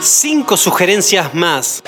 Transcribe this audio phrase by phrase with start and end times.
[0.00, 1.82] Cinco sugerencias más.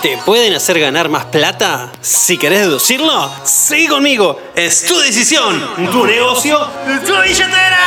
[0.00, 1.92] ¿Te pueden hacer ganar más plata?
[2.00, 4.40] Si querés deducirlo, sigue conmigo.
[4.54, 5.62] Es tu decisión,
[5.92, 6.58] tu negocio,
[7.06, 7.78] tu billetera.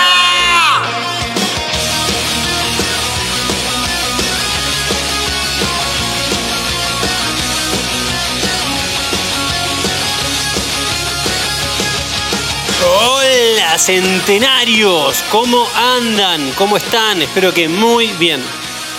[12.89, 15.24] Hola, centenarios.
[15.31, 16.52] ¿Cómo andan?
[16.52, 17.21] ¿Cómo están?
[17.23, 18.44] Espero que muy bien.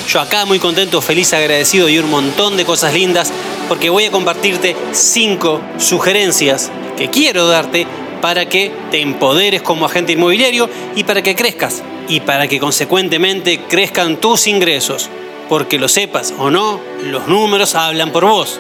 [0.08, 3.30] Yo acá muy contento, feliz, agradecido y un montón de cosas lindas
[3.68, 7.86] porque voy a compartirte cinco sugerencias que quiero darte
[8.22, 13.60] para que te empoderes como agente inmobiliario y para que crezcas y para que consecuentemente
[13.68, 15.10] crezcan tus ingresos.
[15.46, 18.58] Porque lo sepas o no, los números hablan por vos.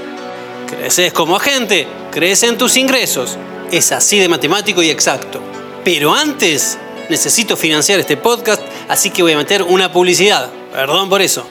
[0.66, 3.38] Creces como agente, crece en tus ingresos.
[3.72, 5.40] Es así de matemático y exacto.
[5.82, 6.76] Pero antes
[7.08, 10.57] necesito financiar este podcast, así que voy a meter una publicidad.
[10.78, 11.44] Perdón por eso.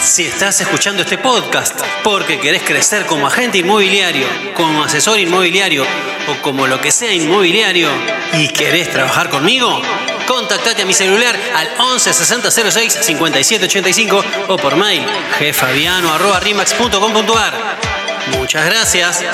[0.00, 6.42] Si estás escuchando este podcast porque querés crecer como agente inmobiliario, como asesor inmobiliario o
[6.42, 7.88] como lo que sea inmobiliario
[8.34, 9.82] y querés trabajar conmigo,
[10.28, 15.04] contactate a mi celular al 11 60 06 57 85 o por mail
[15.40, 17.54] gfabiano.rimax.com.ar.
[18.38, 19.24] Muchas gracias.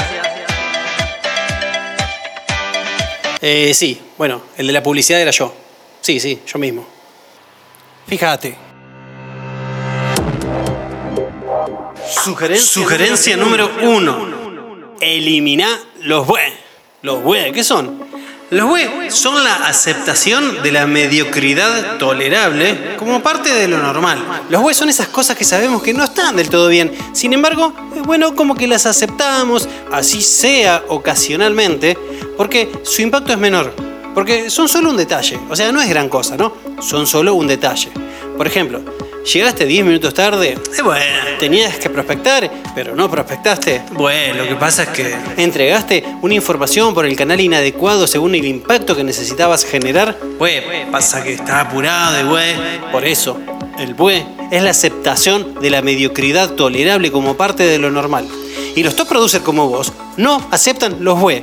[3.42, 5.54] Eh, sí, bueno, el de la publicidad era yo.
[6.00, 6.86] Sí, sí, yo mismo.
[8.06, 8.72] Fíjate.
[12.22, 14.26] Sugerencia, Sugerencia número uno.
[15.00, 15.68] Elimina
[16.02, 16.52] los BUE.
[17.02, 18.02] ¿Los BUE qué son?
[18.50, 24.22] Los BUE son la aceptación de la mediocridad tolerable como parte de lo normal.
[24.48, 26.92] Los BUE son esas cosas que sabemos que no están del todo bien.
[27.12, 27.72] Sin embargo,
[28.04, 31.98] bueno, como que las aceptamos, así sea ocasionalmente,
[32.36, 33.74] porque su impacto es menor.
[34.14, 35.40] Porque son solo un detalle.
[35.50, 36.54] O sea, no es gran cosa, ¿no?
[36.80, 37.90] Son solo un detalle.
[38.36, 38.80] Por ejemplo,
[39.32, 40.50] Llegaste 10 minutos tarde.
[40.50, 41.04] Eh, bueno,
[41.38, 43.82] tenías que prospectar, pero no prospectaste.
[43.92, 45.14] Bueno, lo que pasa es que.
[45.38, 50.18] Entregaste una información por el canal inadecuado según el impacto que necesitabas generar.
[50.38, 52.60] Bueno, pasa que está apurado y bueno.
[52.92, 53.40] Por eso,
[53.78, 58.28] el BUE es la aceptación de la mediocridad tolerable como parte de lo normal.
[58.76, 61.40] Y los top producers como vos no aceptan los BUE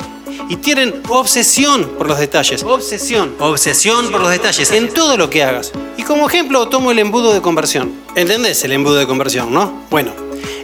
[0.51, 2.61] y tienen obsesión por los detalles.
[2.63, 3.35] Obsesión.
[3.39, 5.71] Obsesión por los detalles en todo lo que hagas.
[5.95, 7.93] Y como ejemplo tomo el embudo de conversión.
[8.17, 9.85] ¿Entendés el embudo de conversión, no?
[9.89, 10.11] Bueno,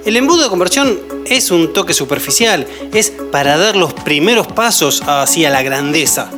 [0.03, 5.49] el embudo de conversión es un toque superficial, es para dar los primeros pasos hacia
[5.49, 6.29] la grandeza.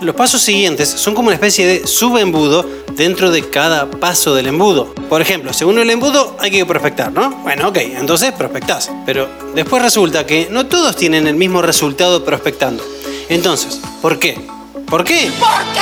[0.00, 2.66] Los pasos siguientes son como una especie de subembudo
[2.96, 4.94] dentro de cada paso del embudo.
[5.10, 7.30] Por ejemplo, según el embudo hay que prospectar, ¿no?
[7.42, 8.90] Bueno, ok, entonces prospectás.
[9.04, 12.93] Pero después resulta que no todos tienen el mismo resultado prospectando.
[13.28, 14.38] Entonces, ¿por qué?
[14.86, 15.30] ¿Por qué?
[15.38, 15.80] ¿Por qué?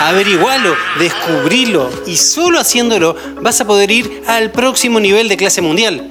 [0.00, 6.08] Averigualo, descubrilo y solo haciéndolo vas a poder ir al próximo nivel de clase mundial.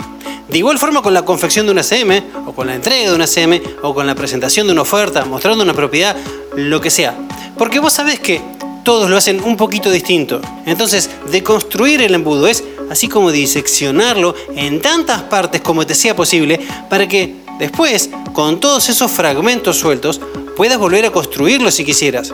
[0.47, 3.28] De igual forma con la confección de una CM, o con la entrega de una
[3.28, 6.16] CM, o con la presentación de una oferta, mostrando una propiedad,
[6.56, 7.18] lo que sea.
[7.57, 8.41] Porque vos sabés que
[8.83, 10.41] todos lo hacen un poquito distinto.
[10.66, 16.59] Entonces, deconstruir el embudo es así como diseccionarlo en tantas partes como te sea posible
[16.89, 20.20] para que después, con todos esos fragmentos sueltos,
[20.58, 22.34] puedas volver a construirlo si quisieras.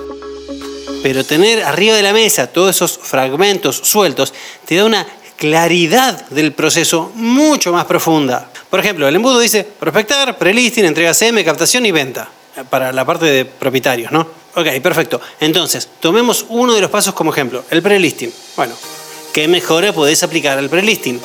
[1.04, 4.34] Pero tener arriba de la mesa todos esos fragmentos sueltos
[4.66, 5.06] te da una
[5.36, 8.50] claridad del proceso mucho más profunda.
[8.70, 12.30] Por ejemplo, el embudo dice prospectar, prelisting, entrega CM, captación y venta.
[12.70, 14.22] Para la parte de propietarios, ¿no?
[14.56, 15.22] Ok, perfecto.
[15.40, 18.34] Entonces, tomemos uno de los pasos como ejemplo, el prelisting.
[18.56, 18.74] Bueno,
[19.32, 21.20] ¿qué mejora podés aplicar al prelisting?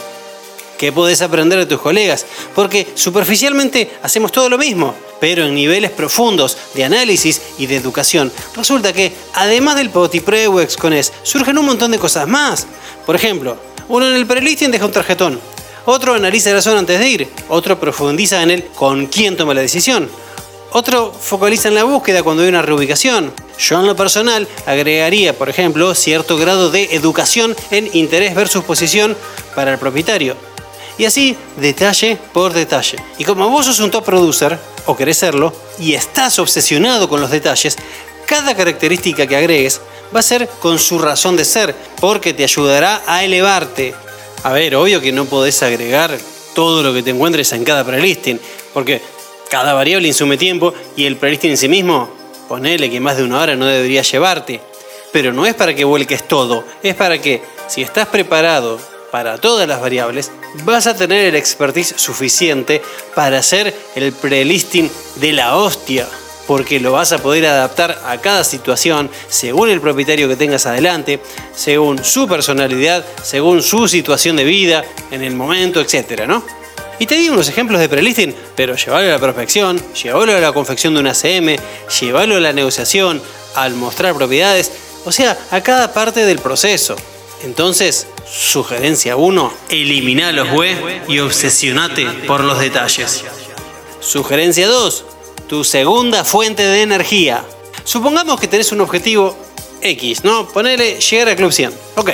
[0.82, 2.26] ¿Qué podés aprender de tus colegas?
[2.56, 8.32] Porque superficialmente hacemos todo lo mismo, pero en niveles profundos de análisis y de educación,
[8.56, 12.66] resulta que además del POT y PREWEX con ES, surgen un montón de cosas más.
[13.06, 13.56] Por ejemplo,
[13.86, 15.38] uno en el prelisting deja un tarjetón.
[15.84, 17.28] Otro analiza la zona antes de ir.
[17.48, 20.10] Otro profundiza en el con quién toma la decisión.
[20.72, 23.32] Otro focaliza en la búsqueda cuando hay una reubicación.
[23.56, 29.16] Yo en lo personal agregaría, por ejemplo, cierto grado de educación en interés versus posición
[29.54, 30.34] para el propietario.
[30.98, 32.98] Y así, detalle por detalle.
[33.18, 37.30] Y como vos sos un top producer, o querés serlo, y estás obsesionado con los
[37.30, 37.76] detalles,
[38.26, 39.80] cada característica que agregues
[40.14, 43.94] va a ser con su razón de ser, porque te ayudará a elevarte.
[44.42, 46.16] A ver, obvio que no podés agregar
[46.54, 48.40] todo lo que te encuentres en cada prelisting,
[48.74, 49.00] porque
[49.48, 52.10] cada variable insume tiempo y el prelisting en sí mismo,
[52.48, 54.60] ponele que más de una hora no debería llevarte.
[55.12, 58.78] Pero no es para que vuelques todo, es para que, si estás preparado
[59.12, 60.32] para todas las variables,
[60.64, 62.82] vas a tener el expertise suficiente
[63.14, 66.08] para hacer el prelisting de la hostia.
[66.48, 71.20] porque lo vas a poder adaptar a cada situación según el propietario que tengas adelante,
[71.54, 76.26] según su personalidad, según su situación de vida, en el momento, etc.
[76.26, 76.44] ¿no?
[76.98, 80.52] Y te di unos ejemplos de prelisting, pero llévalo a la prospección, llévalo a la
[80.52, 81.56] confección de una CM,
[82.00, 83.22] llévalo a la negociación,
[83.54, 84.72] al mostrar propiedades,
[85.04, 86.96] o sea, a cada parte del proceso.
[87.44, 93.24] Entonces, sugerencia 1, elimina los web y obsesionate por los detalles.
[94.00, 95.04] Sugerencia 2,
[95.48, 97.44] tu segunda fuente de energía.
[97.84, 99.36] Supongamos que tenés un objetivo
[99.80, 100.46] X, ¿no?
[100.48, 101.72] Ponele llegar al Club 100.
[101.96, 102.10] Ok.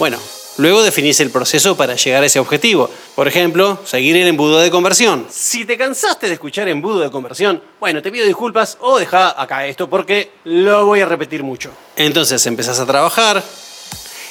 [0.00, 0.18] Bueno,
[0.56, 2.90] luego definís el proceso para llegar a ese objetivo.
[3.14, 5.26] Por ejemplo, seguir el embudo de conversión.
[5.30, 9.66] Si te cansaste de escuchar embudo de conversión, bueno, te pido disculpas o deja acá
[9.66, 11.70] esto porque lo voy a repetir mucho.
[11.94, 13.42] Entonces empezás a trabajar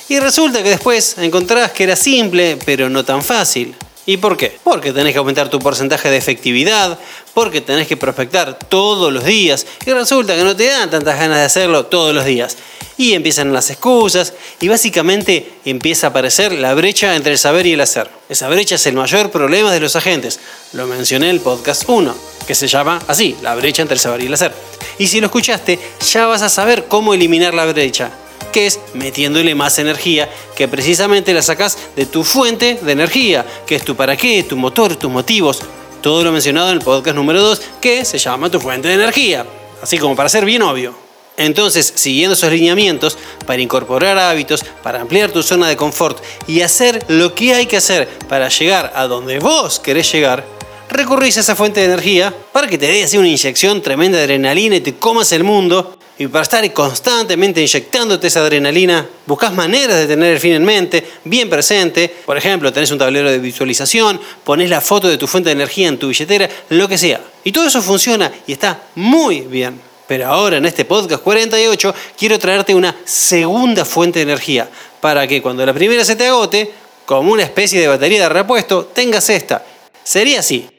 [0.09, 3.75] y resulta que después encontrás que era simple, pero no tan fácil.
[4.07, 4.57] ¿Y por qué?
[4.63, 6.97] Porque tenés que aumentar tu porcentaje de efectividad,
[7.35, 11.37] porque tenés que prospectar todos los días y resulta que no te dan tantas ganas
[11.37, 12.57] de hacerlo todos los días.
[12.97, 17.73] Y empiezan las excusas y básicamente empieza a aparecer la brecha entre el saber y
[17.73, 18.09] el hacer.
[18.29, 20.39] Esa brecha es el mayor problema de los agentes.
[20.73, 22.15] Lo mencioné en el podcast 1,
[22.47, 24.53] que se llama así, la brecha entre el saber y el hacer.
[24.97, 25.79] Y si lo escuchaste,
[26.11, 28.11] ya vas a saber cómo eliminar la brecha
[28.51, 33.75] que es metiéndole más energía, que precisamente la sacas de tu fuente de energía, que
[33.75, 35.59] es tu para qué, tu motor, tus motivos,
[36.01, 39.45] todo lo mencionado en el podcast número 2, que se llama tu fuente de energía,
[39.81, 40.93] así como para ser bien obvio.
[41.37, 47.05] Entonces, siguiendo esos lineamientos, para incorporar hábitos, para ampliar tu zona de confort y hacer
[47.07, 50.45] lo que hay que hacer para llegar a donde vos querés llegar,
[50.89, 54.25] recurrís a esa fuente de energía para que te dé así una inyección tremenda de
[54.25, 59.95] adrenalina y te comas el mundo y para estar constantemente inyectándote esa adrenalina, buscas maneras
[59.99, 62.13] de tener el fin en mente, bien presente.
[62.25, 65.87] Por ejemplo, tenés un tablero de visualización, pones la foto de tu fuente de energía
[65.87, 67.21] en tu billetera, lo que sea.
[67.45, 69.79] Y todo eso funciona y está muy bien.
[70.09, 74.67] Pero ahora en este podcast 48 quiero traerte una segunda fuente de energía
[74.99, 76.69] para que cuando la primera se te agote,
[77.05, 79.63] como una especie de batería de repuesto, tengas esta.
[80.03, 80.78] Sería así.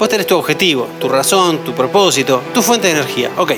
[0.00, 3.30] Vos tenés tu objetivo, tu razón, tu propósito, tu fuente de energía.
[3.36, 3.52] Ok.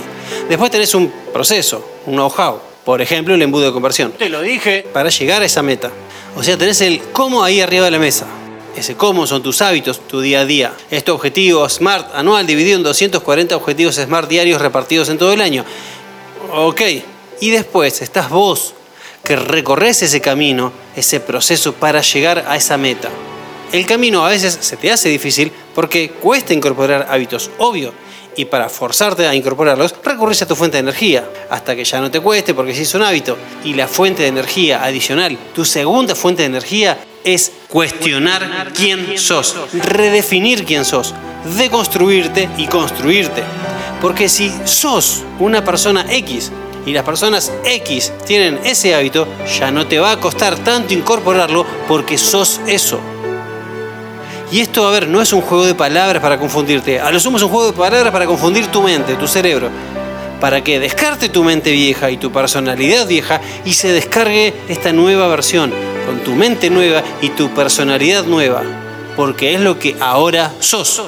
[0.48, 2.58] Después tenés un proceso, un know-how.
[2.84, 4.10] Por ejemplo, el embudo de conversión.
[4.10, 4.84] Te lo dije.
[4.92, 5.92] Para llegar a esa meta.
[6.34, 8.26] O sea, tenés el cómo ahí arriba de la mesa.
[8.76, 10.72] Ese cómo son tus hábitos, tu día a día.
[10.90, 15.42] Es tu objetivo SMART anual dividido en 240 objetivos SMART diarios repartidos en todo el
[15.42, 15.64] año.
[16.52, 16.80] Ok.
[17.40, 18.74] Y después estás vos
[19.22, 23.10] que recorres ese camino, ese proceso para llegar a esa meta.
[23.72, 27.94] El camino a veces se te hace difícil porque cuesta incorporar hábitos, obvio
[28.36, 32.10] y para forzarte a incorporarlos, recurrís a tu fuente de energía, hasta que ya no
[32.10, 33.36] te cueste porque si es un hábito.
[33.64, 39.56] Y la fuente de energía adicional, tu segunda fuente de energía, es cuestionar quién sos,
[39.72, 41.14] redefinir quién sos,
[41.56, 43.42] deconstruirte y construirte.
[44.00, 46.50] Porque si sos una persona X
[46.84, 49.28] y las personas X tienen ese hábito,
[49.58, 53.00] ya no te va a costar tanto incorporarlo porque sos eso.
[54.52, 57.00] Y esto, a ver, no es un juego de palabras para confundirte.
[57.00, 59.70] A lo sumo es un juego de palabras para confundir tu mente, tu cerebro.
[60.42, 65.26] Para que descarte tu mente vieja y tu personalidad vieja y se descargue esta nueva
[65.28, 65.72] versión,
[66.04, 68.62] con tu mente nueva y tu personalidad nueva.
[69.16, 71.02] Porque es lo que ahora sos.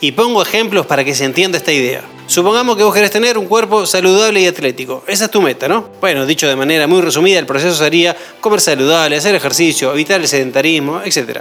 [0.00, 2.02] Y pongo ejemplos para que se entienda esta idea.
[2.28, 5.02] Supongamos que vos querés tener un cuerpo saludable y atlético.
[5.08, 5.88] Esa es tu meta, ¿no?
[6.00, 10.28] Bueno, dicho de manera muy resumida, el proceso sería comer saludable, hacer ejercicio, evitar el
[10.28, 11.40] sedentarismo, etc.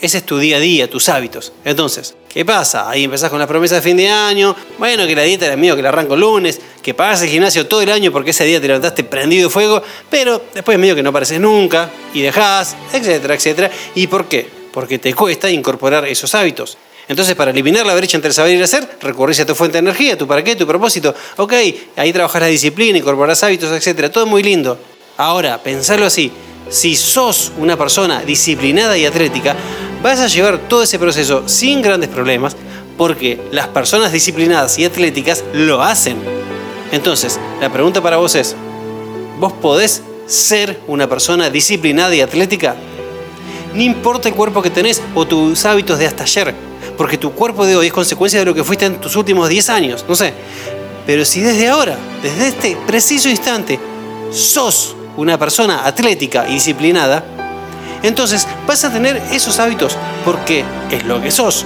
[0.00, 1.52] Ese es tu día a día, tus hábitos.
[1.64, 2.90] Entonces, ¿qué pasa?
[2.90, 4.54] Ahí empezás con las promesas de fin de año.
[4.78, 6.60] Bueno, que la dieta era mío, que la arranco el lunes.
[6.82, 9.82] Que pagas el gimnasio todo el año porque ese día te levantaste prendido fuego.
[10.10, 11.90] Pero después medio que no apareces nunca.
[12.12, 13.70] Y dejás, etcétera, etcétera.
[13.94, 14.48] ¿Y por qué?
[14.72, 16.76] Porque te cuesta incorporar esos hábitos.
[17.08, 20.16] Entonces, para eliminar la brecha entre saber y hacer, recurrís a tu fuente de energía,
[20.16, 21.14] tu para qué, tu propósito.
[21.36, 21.52] Ok,
[21.96, 24.10] ahí trabajás la disciplina, incorporás hábitos, etcétera.
[24.10, 24.78] Todo muy lindo.
[25.16, 26.32] Ahora, pensarlo así.
[26.74, 29.54] Si sos una persona disciplinada y atlética,
[30.02, 32.56] vas a llevar todo ese proceso sin grandes problemas
[32.98, 36.16] porque las personas disciplinadas y atléticas lo hacen.
[36.90, 38.56] Entonces, la pregunta para vos es,
[39.38, 42.74] ¿vos podés ser una persona disciplinada y atlética?
[43.72, 46.56] No importa el cuerpo que tenés o tus hábitos de hasta ayer,
[46.98, 49.68] porque tu cuerpo de hoy es consecuencia de lo que fuiste en tus últimos 10
[49.70, 50.34] años, no sé.
[51.06, 53.78] Pero si desde ahora, desde este preciso instante,
[54.32, 57.24] sos una persona atlética y disciplinada,
[58.02, 61.64] entonces vas a tener esos hábitos porque es lo que sos.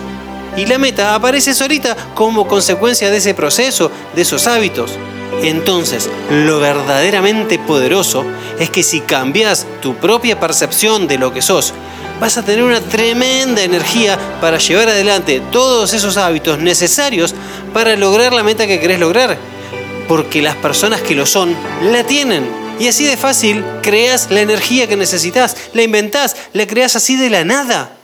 [0.57, 4.93] Y la meta aparece solita como consecuencia de ese proceso, de esos hábitos.
[5.43, 8.25] Entonces, lo verdaderamente poderoso
[8.59, 11.75] es que si cambias tu propia percepción de lo que sos,
[12.21, 17.35] vas a tener una tremenda energía para llevar adelante todos esos hábitos necesarios
[17.73, 19.38] para lograr la meta que querés lograr.
[20.09, 22.68] Porque las personas que lo son, la tienen.
[22.79, 27.29] Y así de fácil creas la energía que necesitas, la inventás, la creas así de
[27.29, 27.97] la nada.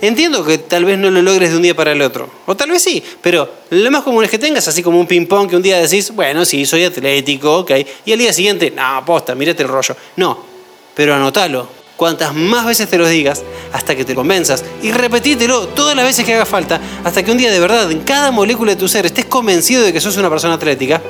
[0.00, 2.70] Entiendo que tal vez no lo logres de un día para el otro, o tal
[2.70, 5.62] vez sí, pero lo más común es que tengas así como un ping-pong que un
[5.62, 7.72] día decís, bueno, sí, soy atlético, ok,
[8.06, 9.96] y al día siguiente, no, posta, mírate el rollo.
[10.16, 10.44] No,
[10.94, 11.83] pero anótalo.
[12.04, 13.42] Cuantas más veces te lo digas,
[13.72, 17.38] hasta que te convenzas, y repetítelo todas las veces que haga falta, hasta que un
[17.38, 20.28] día de verdad, en cada molécula de tu ser, estés convencido de que sos una
[20.28, 21.00] persona atlética,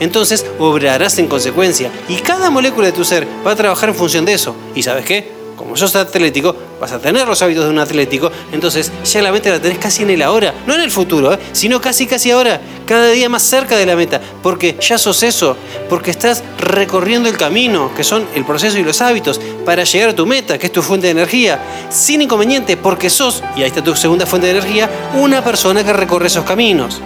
[0.00, 4.24] entonces obrarás en consecuencia, y cada molécula de tu ser va a trabajar en función
[4.24, 4.56] de eso.
[4.74, 5.41] ¿Y sabes qué?
[5.62, 9.48] Como sos atlético, vas a tener los hábitos de un atlético, entonces ya la meta
[9.48, 11.38] la tenés casi en el ahora, no en el futuro, ¿eh?
[11.52, 15.56] sino casi casi ahora, cada día más cerca de la meta, porque ya sos eso,
[15.88, 20.14] porque estás recorriendo el camino, que son el proceso y los hábitos, para llegar a
[20.16, 23.84] tu meta, que es tu fuente de energía, sin inconveniente, porque sos, y ahí está
[23.84, 27.00] tu segunda fuente de energía, una persona que recorre esos caminos.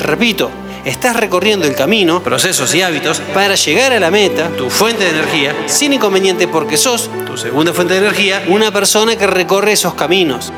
[0.00, 0.50] Repito,
[0.84, 5.10] estás recorriendo el camino, procesos y hábitos para llegar a la meta, tu fuente de
[5.10, 9.94] energía, sin inconveniente porque sos, tu segunda fuente de energía, una persona que recorre esos
[9.94, 10.52] caminos.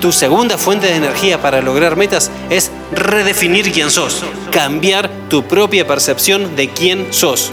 [0.00, 5.86] Tu segunda fuente de energía para lograr metas es redefinir quién sos, cambiar tu propia
[5.86, 7.52] percepción de quién sos.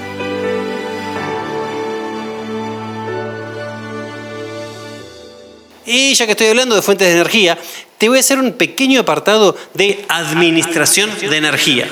[5.92, 7.58] Y ya que estoy hablando de fuentes de energía,
[7.98, 11.90] te voy a hacer un pequeño apartado de administración de energía.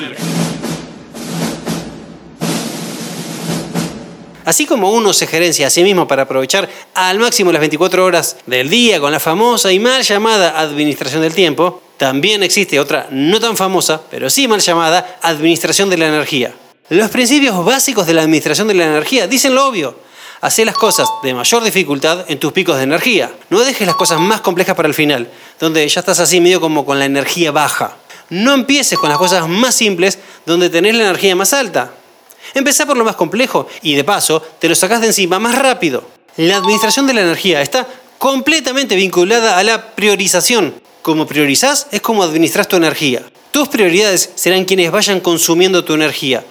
[4.45, 8.37] Así como uno se gerencia a sí mismo para aprovechar al máximo las 24 horas
[8.45, 13.39] del día con la famosa y mal llamada administración del tiempo, también existe otra no
[13.39, 16.53] tan famosa, pero sí mal llamada administración de la energía.
[16.89, 20.06] Los principios básicos de la administración de la energía dicen lo obvio.
[20.39, 23.31] Hacé las cosas de mayor dificultad en tus picos de energía.
[23.49, 26.85] No dejes las cosas más complejas para el final, donde ya estás así medio como
[26.85, 27.97] con la energía baja.
[28.29, 31.91] No empieces con las cosas más simples, donde tenés la energía más alta.
[32.53, 36.03] Empezá por lo más complejo y de paso te lo sacás de encima más rápido.
[36.37, 37.87] La administración de la energía está
[38.19, 40.81] completamente vinculada a la priorización.
[41.01, 43.23] Como priorizás es como administras tu energía.
[43.51, 46.43] Tus prioridades serán quienes vayan consumiendo tu energía.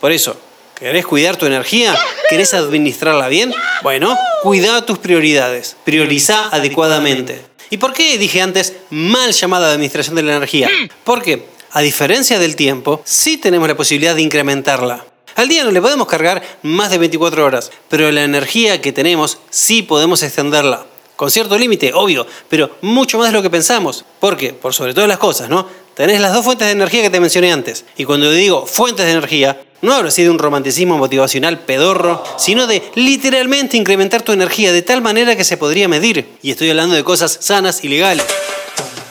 [0.00, 0.36] Por eso,
[0.78, 1.96] ¿Querés cuidar tu energía?
[2.28, 3.50] ¿Querés administrarla bien?
[3.82, 5.74] Bueno, cuida tus prioridades.
[5.84, 7.40] Prioriza adecuadamente.
[7.70, 10.68] ¿Y por qué dije antes mal llamada administración de la energía?
[11.02, 15.02] Porque, a diferencia del tiempo, sí tenemos la posibilidad de incrementarla.
[15.36, 19.38] Al día no le podemos cargar más de 24 horas, pero la energía que tenemos
[19.48, 20.84] sí podemos extenderla.
[21.16, 24.04] Con cierto límite, obvio, pero mucho más de lo que pensamos.
[24.20, 25.66] Porque, por sobre todas las cosas, ¿no?
[25.96, 27.86] Tenés las dos fuentes de energía que te mencioné antes.
[27.96, 32.66] Y cuando digo fuentes de energía, no hablo así de un romanticismo motivacional pedorro, sino
[32.66, 36.28] de literalmente incrementar tu energía de tal manera que se podría medir.
[36.42, 38.26] Y estoy hablando de cosas sanas y legales.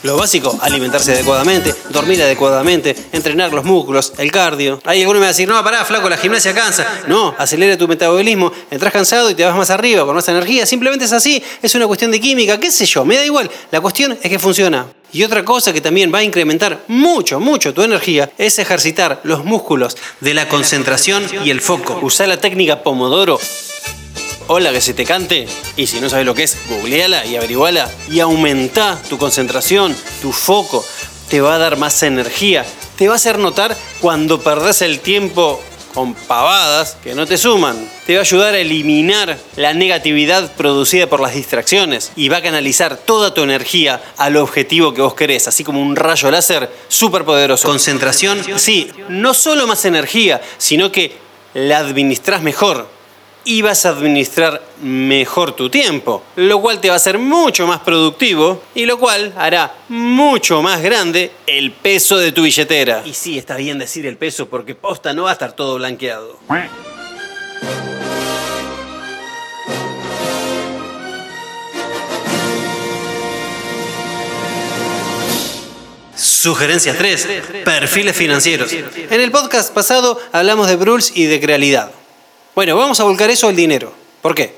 [0.06, 4.80] Lo básico, alimentarse adecuadamente, dormir adecuadamente, entrenar los músculos, el cardio.
[4.84, 7.02] Hay alguno me va a decir, no, pará, flaco, la gimnasia cansa.
[7.08, 10.64] No, acelera tu metabolismo, entras cansado y te vas más arriba con más energía.
[10.64, 13.50] Simplemente es así, es una cuestión de química, qué sé yo, me da igual.
[13.72, 14.86] La cuestión es que funciona.
[15.12, 19.44] Y otra cosa que también va a incrementar mucho, mucho tu energía es ejercitar los
[19.44, 21.98] músculos de la concentración y el foco.
[22.02, 23.40] Usar la técnica Pomodoro
[24.48, 25.48] Hola que se te cante.
[25.76, 27.90] Y si no sabes lo que es, googleala y averiguala.
[28.08, 30.84] Y aumenta tu concentración, tu foco.
[31.28, 32.64] Te va a dar más energía.
[32.96, 35.60] Te va a hacer notar cuando perdés el tiempo
[35.92, 37.90] con pavadas que no te suman.
[38.06, 42.42] Te va a ayudar a eliminar la negatividad producida por las distracciones y va a
[42.42, 47.24] canalizar toda tu energía al objetivo que vos querés, así como un rayo láser súper
[47.24, 47.66] poderoso.
[47.66, 51.16] Concentración, sí, no solo más energía, sino que
[51.54, 52.95] la administras mejor
[53.46, 57.80] y vas a administrar mejor tu tiempo, lo cual te va a hacer mucho más
[57.80, 63.02] productivo y lo cual hará mucho más grande el peso de tu billetera.
[63.06, 66.38] Y sí, está bien decir el peso porque posta no va a estar todo blanqueado.
[76.16, 77.28] Sugerencia 3.
[77.64, 78.72] Perfiles financieros.
[78.72, 81.90] En el podcast pasado hablamos de Bruls y de Crealidad.
[82.56, 83.92] Bueno, vamos a volcar eso al dinero.
[84.22, 84.54] ¿Por qué?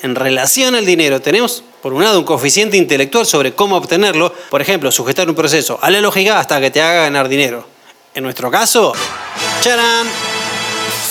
[0.00, 4.62] En relación al dinero tenemos, por un lado, un coeficiente intelectual sobre cómo obtenerlo, por
[4.62, 7.66] ejemplo, sujetar un proceso a la lógica hasta que te haga ganar dinero.
[8.14, 8.94] En nuestro caso,
[9.60, 10.06] ¡charán!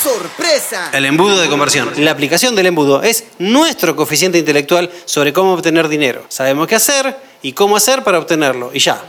[0.02, 0.90] ¡Sorpresa!
[0.94, 1.92] El embudo de conversión.
[1.98, 6.26] La aplicación del embudo es nuestro coeficiente intelectual sobre cómo obtener dinero.
[6.30, 8.72] Sabemos qué hacer y cómo hacer para obtenerlo.
[8.74, 9.00] Y ya.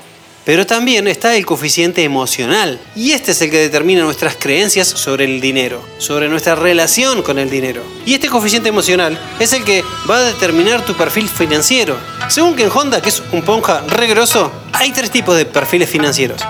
[0.46, 2.78] Pero también está el coeficiente emocional.
[2.94, 7.40] Y este es el que determina nuestras creencias sobre el dinero, sobre nuestra relación con
[7.40, 7.82] el dinero.
[8.06, 11.96] Y este coeficiente emocional es el que va a determinar tu perfil financiero.
[12.28, 16.40] Según Ken Honda, que es un ponja regroso, hay tres tipos de perfiles financieros.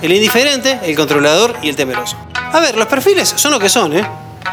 [0.00, 2.16] El indiferente, el controlador y el temeroso.
[2.32, 4.08] A ver, los perfiles son lo que son, ¿eh?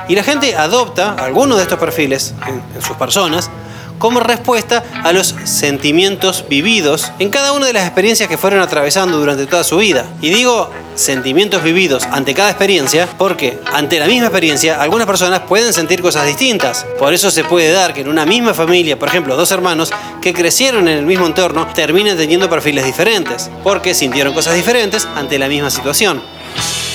[0.10, 3.50] Y la gente adopta algunos de estos perfiles en sus personas
[4.00, 9.20] como respuesta a los sentimientos vividos en cada una de las experiencias que fueron atravesando
[9.20, 10.06] durante toda su vida.
[10.22, 15.74] Y digo sentimientos vividos ante cada experiencia porque ante la misma experiencia algunas personas pueden
[15.74, 16.86] sentir cosas distintas.
[16.98, 19.92] Por eso se puede dar que en una misma familia, por ejemplo, dos hermanos
[20.22, 25.38] que crecieron en el mismo entorno terminen teniendo perfiles diferentes porque sintieron cosas diferentes ante
[25.38, 26.22] la misma situación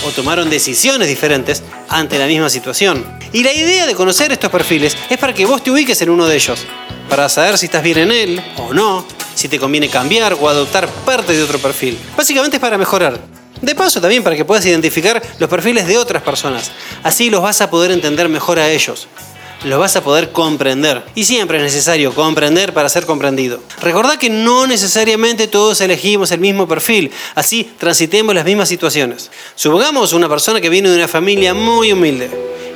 [0.07, 3.05] o tomaron decisiones diferentes ante la misma situación.
[3.33, 6.27] Y la idea de conocer estos perfiles es para que vos te ubiques en uno
[6.27, 6.65] de ellos,
[7.09, 10.89] para saber si estás bien en él o no, si te conviene cambiar o adoptar
[11.05, 11.99] parte de otro perfil.
[12.17, 13.19] Básicamente es para mejorar.
[13.61, 16.71] De paso también para que puedas identificar los perfiles de otras personas.
[17.03, 19.09] Así los vas a poder entender mejor a ellos
[19.65, 21.05] lo vas a poder comprender.
[21.15, 23.61] Y siempre es necesario comprender para ser comprendido.
[23.83, 29.31] Recordá que no necesariamente todos elegimos el mismo perfil, así transitemos las mismas situaciones.
[29.55, 32.31] Supongamos una persona que viene de una familia muy humilde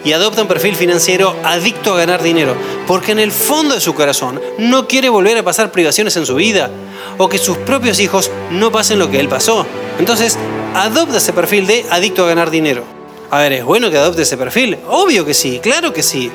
[0.05, 3.95] y adopta un perfil financiero adicto a ganar dinero, porque en el fondo de su
[3.95, 6.71] corazón no quiere volver a pasar privaciones en su vida,
[7.19, 9.67] o que sus propios hijos no pasen lo que él pasó.
[9.99, 10.39] Entonces,
[10.75, 12.85] adopta ese perfil de adicto a ganar dinero.
[13.31, 14.79] A ver, ¿es bueno que adopte ese perfil?
[14.89, 16.31] Obvio que sí, claro que sí.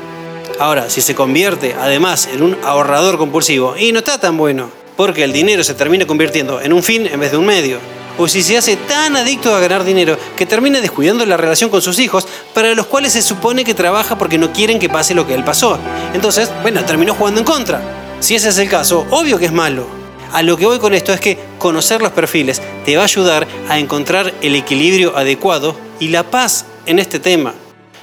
[0.63, 5.25] Ahora, si se convierte además en un ahorrador compulsivo, y no está tan bueno, porque
[5.25, 7.79] el dinero se termina convirtiendo en un fin en vez de un medio.
[8.17, 11.82] O si se hace tan adicto a ganar dinero que termina descuidando la relación con
[11.82, 15.27] sus hijos, para los cuales se supone que trabaja porque no quieren que pase lo
[15.27, 15.77] que él pasó.
[16.13, 17.82] Entonces, bueno, terminó jugando en contra.
[18.22, 19.86] Si ese es el caso, obvio que es malo.
[20.32, 23.46] A lo que voy con esto es que conocer los perfiles te va a ayudar
[23.67, 27.53] a encontrar el equilibrio adecuado y la paz en este tema.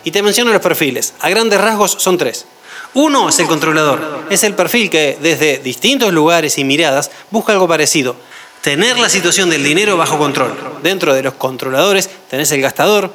[0.04, 1.14] Y te menciono los perfiles.
[1.20, 2.46] A grandes rasgos son tres.
[2.94, 4.24] Uno es el controlador.
[4.30, 8.16] Es el perfil que desde distintos lugares y miradas busca algo parecido.
[8.62, 10.52] Tener la situación del dinero bajo control.
[10.82, 13.12] Dentro de los controladores tenés el gastador,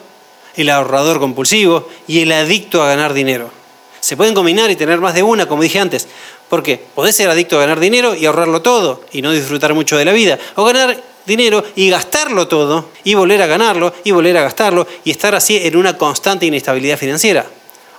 [0.56, 3.52] el ahorrador compulsivo y el adicto a ganar dinero.
[4.00, 6.08] Se pueden combinar y tener más de una, como dije antes,
[6.48, 10.06] porque podés ser adicto a ganar dinero y ahorrarlo todo y no disfrutar mucho de
[10.06, 10.40] la vida.
[10.56, 15.12] O ganar dinero y gastarlo todo y volver a ganarlo y volver a gastarlo y
[15.12, 17.46] estar así en una constante inestabilidad financiera.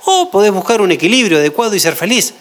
[0.05, 2.35] O podés buscar un equilibrio adecuado y ser feliz.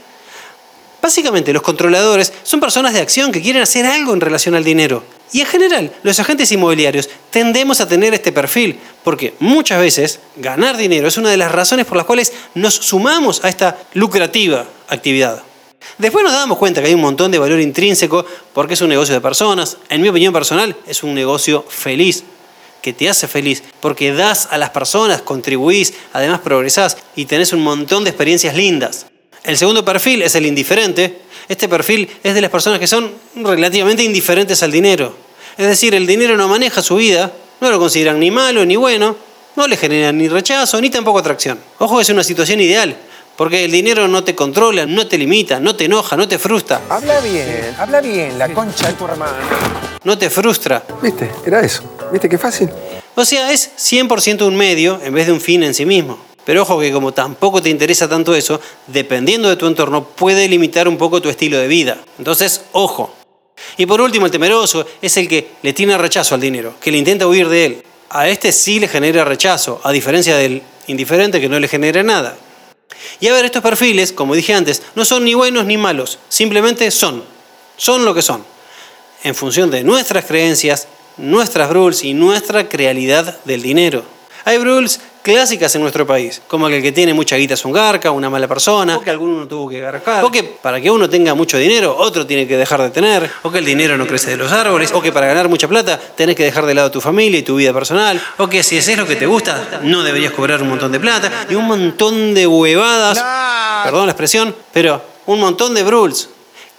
[1.02, 5.04] Básicamente los controladores son personas de acción que quieren hacer algo en relación al dinero.
[5.32, 10.78] Y en general, los agentes inmobiliarios tendemos a tener este perfil, porque muchas veces ganar
[10.78, 15.44] dinero es una de las razones por las cuales nos sumamos a esta lucrativa actividad.
[15.98, 19.14] Después nos damos cuenta que hay un montón de valor intrínseco porque es un negocio
[19.14, 19.78] de personas.
[19.90, 22.24] En mi opinión personal, es un negocio feliz,
[22.86, 27.62] que te hace feliz, porque das a las personas, contribuís, además progresás y tenés un
[27.62, 29.08] montón de experiencias lindas.
[29.44, 31.22] El segundo perfil es el indiferente.
[31.50, 35.16] Este perfil es de las personas que son relativamente indiferentes al dinero.
[35.58, 39.16] Es decir, el dinero no maneja su vida, no lo consideran ni malo ni bueno,
[39.56, 41.58] no le generan ni rechazo ni tampoco atracción.
[41.80, 42.96] Ojo, es una situación ideal,
[43.36, 46.82] porque el dinero no te controla, no te limita, no te enoja, no te frustra.
[46.90, 49.34] Habla bien, habla bien, la concha de tu hermano.
[50.04, 50.84] No te frustra.
[51.02, 51.30] ¿Viste?
[51.46, 51.84] Era eso.
[52.12, 52.70] ¿Viste qué fácil?
[53.16, 56.20] O sea, es 100% un medio en vez de un fin en sí mismo.
[56.46, 60.88] Pero ojo que como tampoco te interesa tanto eso, dependiendo de tu entorno, puede limitar
[60.88, 61.98] un poco tu estilo de vida.
[62.20, 63.14] Entonces, ojo.
[63.78, 67.00] Y por último, el temeroso es el que le tiene rechazo al dinero, que le
[67.00, 67.84] intenta huir de él.
[68.12, 72.38] A este sí le genera rechazo, a diferencia del indiferente que no le genera nada.
[73.20, 76.90] Y a ver, estos perfiles, como dije antes, no son ni buenos ni malos, simplemente
[76.92, 77.24] son.
[77.78, 78.46] Son lo que son.
[79.24, 84.04] En función de nuestras creencias, nuestras rules y nuestra realidad del dinero.
[84.44, 87.72] Hay rules clásicas en nuestro país, como que el que tiene mucha guita es un
[87.72, 91.10] garca, una mala persona, o que alguno tuvo que garcar, o que para que uno
[91.10, 94.30] tenga mucho dinero, otro tiene que dejar de tener, o que el dinero no crece
[94.30, 97.02] de los árboles, o que para ganar mucha plata tenés que dejar de lado tu
[97.02, 100.32] familia y tu vida personal, o que si es lo que te gusta, no deberías
[100.32, 103.18] cobrar un montón de plata, y un montón de huevadas,
[103.84, 106.30] perdón la expresión, pero un montón de rules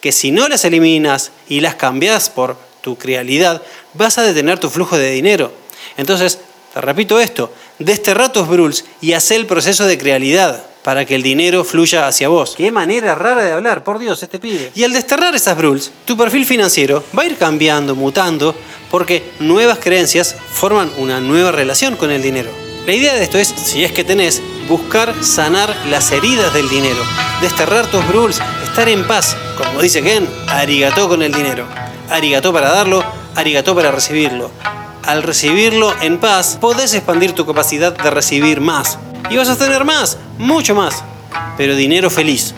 [0.00, 3.60] que si no las eliminas y las cambias por tu realidad,
[3.94, 5.50] vas a detener tu flujo de dinero.
[5.96, 6.38] Entonces,
[6.72, 11.22] te repito esto, desterra tus bruls y haz el proceso de crealidad para que el
[11.22, 12.54] dinero fluya hacia vos.
[12.56, 14.70] Qué manera rara de hablar, por Dios, este pibe.
[14.74, 18.54] Y al desterrar esas bruls, tu perfil financiero va a ir cambiando, mutando,
[18.88, 22.50] porque nuevas creencias forman una nueva relación con el dinero.
[22.86, 27.02] La idea de esto es, si es que tenés, buscar sanar las heridas del dinero,
[27.40, 31.66] desterrar tus bruls, estar en paz, como dice Ken, arigató con el dinero.
[32.08, 33.02] Arigató para darlo,
[33.34, 34.52] arigato para recibirlo.
[35.06, 38.98] Al recibirlo en paz, podés expandir tu capacidad de recibir más.
[39.30, 41.04] Y vas a tener más, mucho más.
[41.56, 42.54] Pero dinero feliz.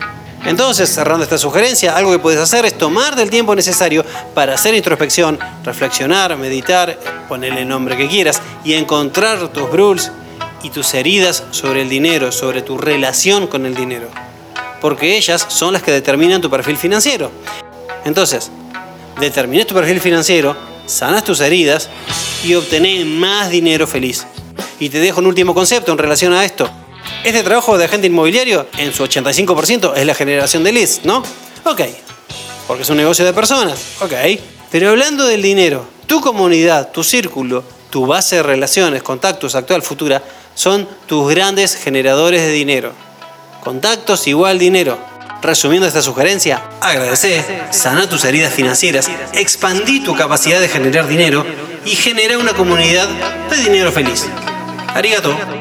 [0.46, 4.02] Entonces, cerrando esta sugerencia, algo que puedes hacer es tomar el tiempo necesario
[4.34, 10.10] para hacer introspección, reflexionar, meditar, ponerle el nombre que quieras y encontrar tus bruls
[10.62, 14.08] y tus heridas sobre el dinero, sobre tu relación con el dinero.
[14.80, 17.30] Porque ellas son las que determinan tu perfil financiero.
[18.06, 18.50] Entonces,
[19.20, 20.56] determines tu perfil financiero,
[20.88, 21.88] sanas tus heridas
[22.44, 24.26] y obtenés más dinero feliz.
[24.80, 26.68] Y te dejo un último concepto en relación a esto.
[27.24, 31.22] Este trabajo de agente inmobiliario, en su 85%, es la generación de leads, ¿no?
[31.64, 31.82] Ok.
[32.66, 33.78] Porque es un negocio de personas.
[34.00, 34.12] Ok.
[34.70, 40.22] Pero hablando del dinero, tu comunidad, tu círculo, tu base de relaciones, contactos actual, futura,
[40.54, 42.92] son tus grandes generadores de dinero.
[43.62, 44.98] Contactos igual dinero.
[45.42, 51.46] Resumiendo esta sugerencia, agradece, sana tus heridas financieras, expandí tu capacidad de generar dinero
[51.84, 53.08] y genera una comunidad
[53.48, 54.26] de dinero feliz.
[54.94, 55.57] Arigato.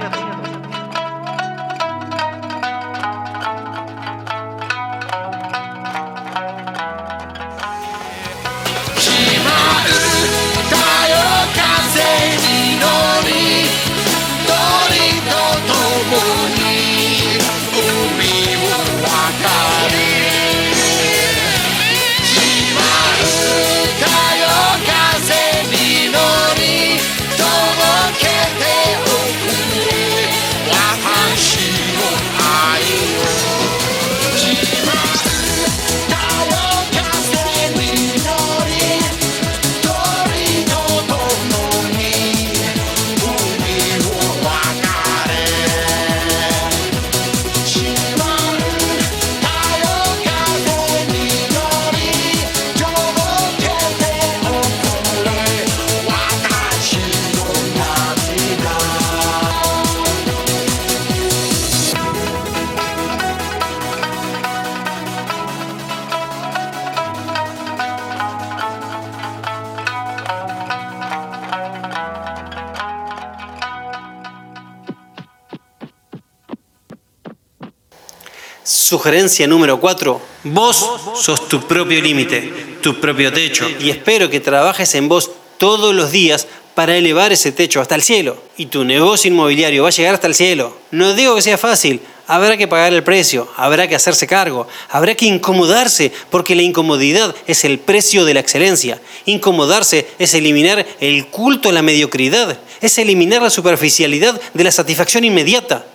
[78.67, 80.21] Sugerencia número 4.
[80.43, 82.51] Vos sos tu propio límite,
[82.81, 83.65] tu propio techo.
[83.79, 88.01] Y espero que trabajes en vos todos los días para elevar ese techo hasta el
[88.01, 88.35] cielo.
[88.57, 90.75] Y tu negocio inmobiliario va a llegar hasta el cielo.
[90.91, 95.15] No digo que sea fácil, habrá que pagar el precio, habrá que hacerse cargo, habrá
[95.15, 98.99] que incomodarse, porque la incomodidad es el precio de la excelencia.
[99.23, 105.23] Incomodarse es eliminar el culto a la mediocridad, es eliminar la superficialidad de la satisfacción
[105.23, 105.85] inmediata.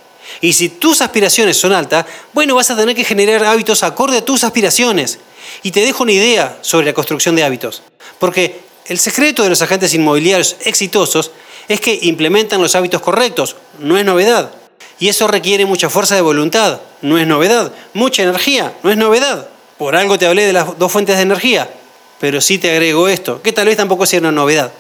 [0.43, 4.25] Y si tus aspiraciones son altas, bueno, vas a tener que generar hábitos acorde a
[4.25, 5.21] tus aspiraciones.
[5.63, 7.83] Y te dejo una idea sobre la construcción de hábitos.
[8.19, 11.31] Porque el secreto de los agentes inmobiliarios exitosos
[11.69, 14.51] es que implementan los hábitos correctos, no es novedad.
[14.99, 17.73] Y eso requiere mucha fuerza de voluntad, no es novedad.
[17.95, 19.49] Mucha energía, no es novedad.
[19.79, 21.73] Por algo te hablé de las dos fuentes de energía,
[22.19, 24.73] pero sí te agrego esto, que tal vez tampoco sea una novedad.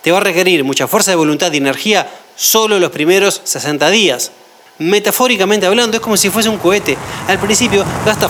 [0.00, 4.32] Te va a requerir mucha fuerza de voluntad y energía solo los primeros 60 días
[4.80, 6.96] metafóricamente hablando, es como si fuese un cohete.
[7.28, 8.28] Al principio gasta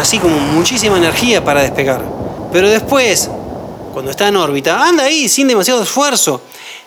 [0.00, 2.04] así como muchísima energía para despegar.
[2.52, 3.28] Pero después,
[3.92, 6.42] cuando está en órbita, anda ahí sin demasiado esfuerzo.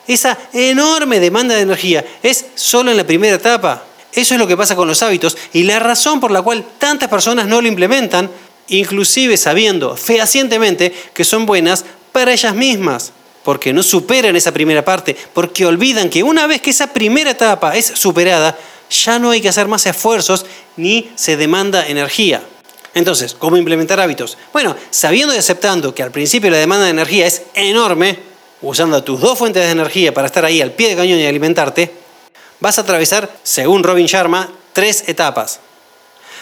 [0.08, 3.84] Esa enorme demanda de energía es solo en la primera etapa.
[4.13, 7.10] Eso es lo que pasa con los hábitos y la razón por la cual tantas
[7.10, 8.29] personas no lo implementan,
[8.67, 13.12] inclusive sabiendo fehacientemente que son buenas para ellas mismas
[13.43, 17.75] porque no superan esa primera parte, porque olvidan que una vez que esa primera etapa
[17.75, 18.58] es superada,
[18.93, 20.45] ya no hay que hacer más esfuerzos
[20.77, 22.43] ni se demanda energía.
[22.93, 24.38] Entonces, ¿cómo implementar hábitos?
[24.51, 28.19] Bueno, sabiendo y aceptando que al principio la demanda de energía es enorme,
[28.62, 31.91] usando tus dos fuentes de energía para estar ahí al pie de cañón y alimentarte,
[32.60, 35.60] vas a atravesar, según Robin Sharma, tres etapas.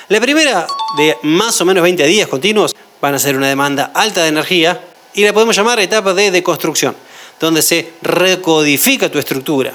[0.09, 4.23] La primera, de más o menos 20 días continuos, van a ser una demanda alta
[4.23, 4.81] de energía
[5.13, 6.95] y la podemos llamar etapa de deconstrucción,
[7.39, 9.73] donde se recodifica tu estructura.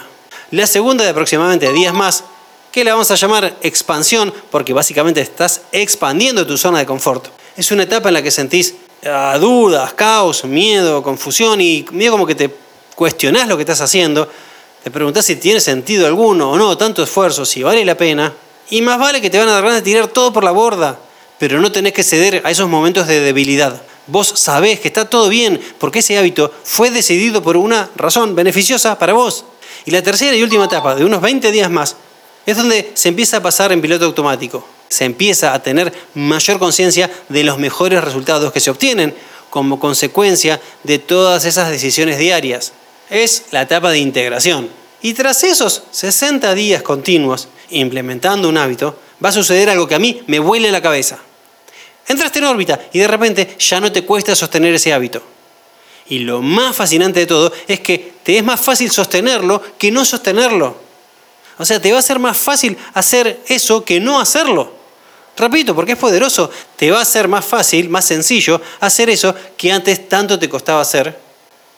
[0.51, 2.23] La segunda, de aproximadamente días más,
[2.77, 7.29] que le vamos a llamar expansión, porque básicamente estás expandiendo tu zona de confort.
[7.57, 8.75] Es una etapa en la que sentís
[9.07, 12.55] ah, dudas, caos, miedo, confusión y medio como que te
[12.95, 14.29] cuestionás lo que estás haciendo,
[14.85, 18.35] te preguntás si tiene sentido alguno o no, tanto esfuerzo, si vale la pena,
[18.69, 20.99] y más vale que te van a dar ganas de tirar todo por la borda,
[21.39, 23.81] pero no tenés que ceder a esos momentos de debilidad.
[24.07, 28.99] Vos sabés que está todo bien porque ese hábito fue decidido por una razón beneficiosa
[28.99, 29.47] para vos.
[29.87, 31.97] Y la tercera y última etapa, de unos 20 días más,
[32.47, 34.67] es donde se empieza a pasar en piloto automático.
[34.89, 39.15] Se empieza a tener mayor conciencia de los mejores resultados que se obtienen
[39.51, 42.73] como consecuencia de todas esas decisiones diarias.
[43.11, 44.69] Es la etapa de integración.
[45.03, 49.99] Y tras esos 60 días continuos implementando un hábito, va a suceder algo que a
[49.99, 51.19] mí me vuele la cabeza.
[52.09, 55.23] Entraste en órbita y de repente ya no te cuesta sostener ese hábito.
[56.09, 60.05] Y lo más fascinante de todo es que te es más fácil sostenerlo que no
[60.05, 60.86] sostenerlo.
[61.59, 64.73] O sea, te va a ser más fácil hacer eso que no hacerlo.
[65.37, 69.71] Repito, porque es poderoso, te va a ser más fácil, más sencillo hacer eso que
[69.71, 71.19] antes tanto te costaba hacer.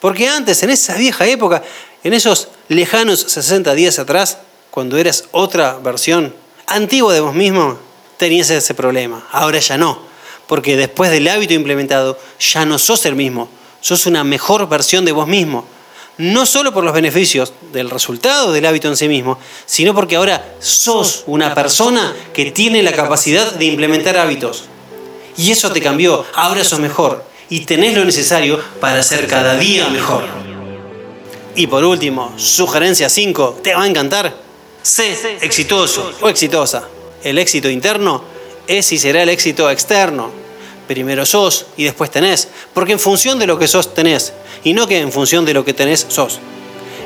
[0.00, 1.62] Porque antes, en esa vieja época,
[2.04, 4.38] en esos lejanos 60 días atrás,
[4.70, 6.34] cuando eras otra versión
[6.66, 7.78] antigua de vos mismo,
[8.16, 9.26] tenías ese problema.
[9.32, 10.02] Ahora ya no,
[10.46, 13.48] porque después del hábito implementado, ya no sos el mismo,
[13.80, 15.66] sos una mejor versión de vos mismo
[16.18, 20.54] no solo por los beneficios del resultado del hábito en sí mismo, sino porque ahora
[20.58, 24.64] sos una persona que tiene la capacidad de implementar hábitos.
[25.36, 29.88] Y eso te cambió, ahora sos mejor y tenés lo necesario para ser cada día
[29.88, 30.24] mejor.
[31.54, 34.36] Y por último, sugerencia 5, te va a encantar.
[34.82, 36.88] Sé exitoso o exitosa.
[37.22, 38.22] El éxito interno
[38.66, 40.30] es y será el éxito externo.
[40.88, 44.32] Primero sos y después tenés, porque en función de lo que sos tenés
[44.64, 46.40] y no que en función de lo que tenés sos.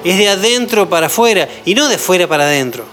[0.05, 2.85] Es de adentro para afuera y no de fuera para adentro.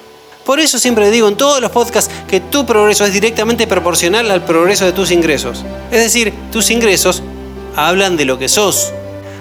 [0.46, 4.44] Por eso siempre digo en todos los podcasts que tu progreso es directamente proporcional al
[4.44, 5.64] progreso de tus ingresos.
[5.92, 7.22] Es decir, tus ingresos
[7.76, 8.92] hablan de lo que sos.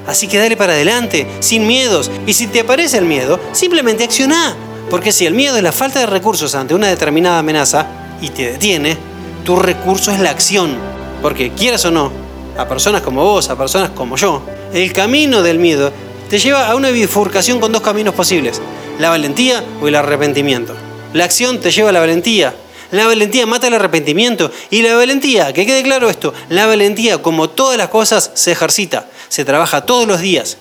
[0.07, 2.11] Así que dale para adelante, sin miedos.
[2.27, 4.55] Y si te aparece el miedo, simplemente acciona.
[4.91, 7.87] Porque si el miedo es la falta de recursos ante una determinada amenaza
[8.21, 8.99] y te detiene,
[9.47, 10.98] tu recurso es la acción.
[11.23, 12.13] Porque quieras o no,
[12.57, 15.93] a personas como vos, a personas como yo, el camino del miedo
[16.29, 18.61] te lleva a una bifurcación con dos caminos posibles,
[18.99, 20.75] la valentía o el arrepentimiento.
[21.13, 22.55] La acción te lleva a la valentía.
[22.91, 24.51] La valentía mata el arrepentimiento.
[24.71, 29.07] Y la valentía, que quede claro esto, la valentía, como todas las cosas, se ejercita,
[29.29, 30.59] se trabaja todos los días.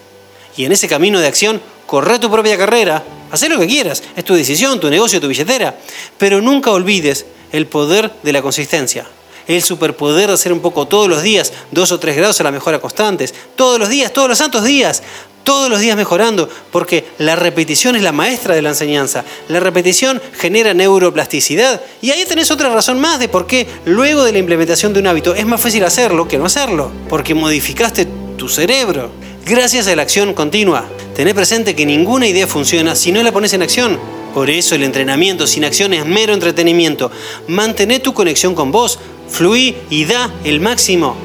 [0.55, 4.23] Y en ese camino de acción, corre tu propia carrera, haz lo que quieras, es
[4.23, 5.75] tu decisión, tu negocio, tu billetera.
[6.17, 9.05] Pero nunca olvides el poder de la consistencia
[9.47, 12.51] el superpoder de hacer un poco todos los días, dos o tres grados a la
[12.51, 15.03] mejora constantes, todos los días, todos los santos días,
[15.47, 19.23] todos los días mejorando, porque la repetición es la maestra de la enseñanza.
[19.47, 21.81] La repetición genera neuroplasticidad.
[22.01, 25.07] Y ahí tenés otra razón más de por qué luego de la implementación de un
[25.07, 28.07] hábito es más fácil hacerlo que no hacerlo, porque modificaste
[28.37, 29.09] tu cerebro.
[29.45, 30.85] Gracias a la acción continua.
[31.15, 33.97] Tené presente que ninguna idea funciona si no la pones en acción.
[34.33, 37.09] Por eso el entrenamiento sin acción es mero entretenimiento.
[37.47, 41.15] Mantené tu conexión con vos, fluí y da el máximo.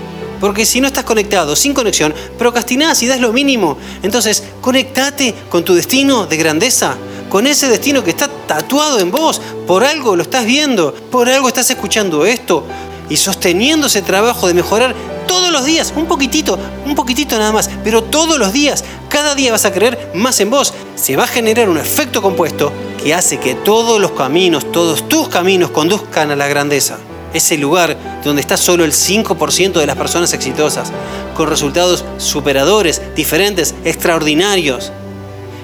[0.42, 3.78] Porque si no estás conectado, sin conexión, procrastinás y das lo mínimo.
[4.02, 6.96] Entonces, conectate con tu destino de grandeza,
[7.28, 9.40] con ese destino que está tatuado en vos.
[9.68, 12.66] Por algo lo estás viendo, por algo estás escuchando esto
[13.08, 14.96] y sosteniendo ese trabajo de mejorar
[15.28, 19.52] todos los días, un poquitito, un poquitito nada más, pero todos los días, cada día
[19.52, 20.74] vas a creer más en vos.
[20.96, 25.28] Se va a generar un efecto compuesto que hace que todos los caminos, todos tus
[25.28, 26.98] caminos conduzcan a la grandeza
[27.34, 30.92] ese lugar donde está solo el 5% de las personas exitosas,
[31.34, 34.92] con resultados superadores, diferentes, extraordinarios.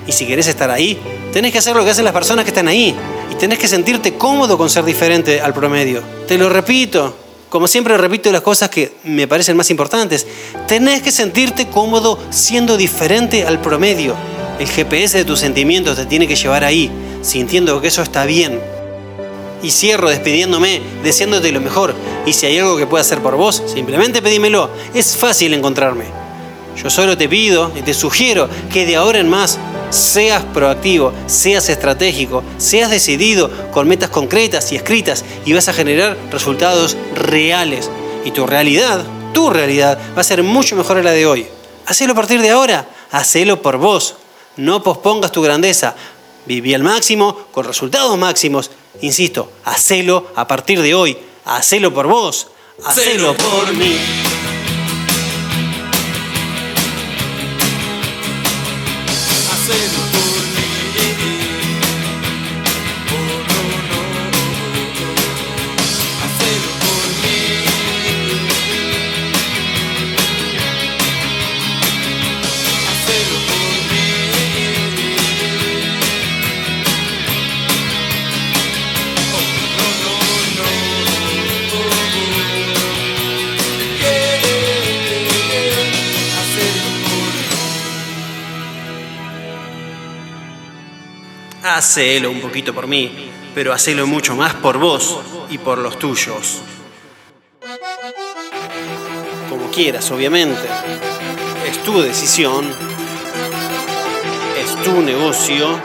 [0.07, 0.99] Y si querés estar ahí,
[1.33, 2.95] tenés que hacer lo que hacen las personas que están ahí.
[3.31, 6.03] Y tenés que sentirte cómodo con ser diferente al promedio.
[6.27, 7.15] Te lo repito,
[7.49, 10.27] como siempre repito las cosas que me parecen más importantes.
[10.67, 14.15] Tenés que sentirte cómodo siendo diferente al promedio.
[14.59, 16.91] El GPS de tus sentimientos te tiene que llevar ahí,
[17.23, 18.61] sintiendo que eso está bien,
[19.63, 21.95] y cierro despidiéndome, deseándote lo mejor.
[22.27, 24.71] Y si hay algo que pueda hacer por vos, simplemente pedímelo.
[24.95, 26.05] Es fácil encontrarme.
[26.83, 29.59] Yo solo te pido y te sugiero que de ahora en más
[29.91, 36.17] seas proactivo, seas estratégico, seas decidido con metas concretas y escritas y vas a generar
[36.31, 37.91] resultados reales.
[38.25, 41.47] Y tu realidad, tu realidad, va a ser mucho mejor a la de hoy.
[41.87, 44.15] Hacelo a partir de ahora, hacelo por vos.
[44.57, 45.95] No pospongas tu grandeza.
[46.49, 48.71] Viví al máximo, con resultados máximos.
[49.03, 52.49] Insisto, hacelo a partir de hoy, hacelo por vos,
[52.83, 53.99] hacelo por mí.
[91.79, 96.59] Hacelo un poquito por mí, pero hacelo mucho más por vos y por los tuyos.
[99.49, 100.67] Como quieras, obviamente.
[101.71, 102.69] Es tu decisión,
[104.61, 105.81] es tu negocio